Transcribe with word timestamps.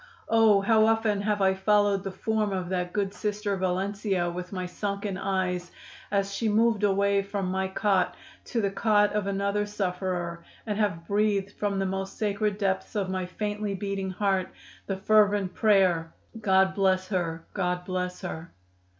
Oh! 0.29 0.61
how 0.61 0.87
often 0.87 1.21
have 1.21 1.43
I 1.43 1.53
followed 1.53 2.03
the 2.03 2.09
form 2.11 2.51
of 2.51 2.69
that 2.69 2.91
good 2.91 3.13
Sister 3.13 3.55
Valencia 3.55 4.31
with 4.31 4.51
my 4.51 4.65
sunken 4.65 5.15
eyes 5.15 5.69
as 6.09 6.33
she 6.33 6.49
moved 6.49 6.81
away 6.83 7.21
from 7.21 7.45
my 7.51 7.67
cot 7.67 8.15
to 8.45 8.61
the 8.61 8.71
cot 8.71 9.13
of 9.13 9.27
another 9.27 9.67
sufferer 9.67 10.43
and 10.65 10.75
have 10.79 11.07
breathed 11.07 11.51
from 11.51 11.77
the 11.77 11.85
most 11.85 12.17
sacred 12.17 12.57
depths 12.57 12.95
of 12.95 13.11
my 13.11 13.27
faintly 13.27 13.75
beating 13.75 14.09
heart 14.09 14.49
the 14.87 14.97
fervent 14.97 15.53
prayer: 15.53 16.11
'God 16.41 16.73
bless 16.73 17.09
her! 17.09 17.45
God 17.53 17.85
bless 17.85 18.21
her! 18.21 18.51